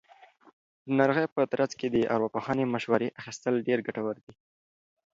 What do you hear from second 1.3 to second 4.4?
په ترڅ کې د ارواپوهنې مشورې اخیستل ډېر ګټور دي.